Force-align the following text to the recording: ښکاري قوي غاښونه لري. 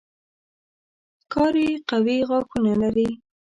ښکاري 1.23 1.69
قوي 1.89 2.17
غاښونه 2.29 2.73
لري. 2.81 3.09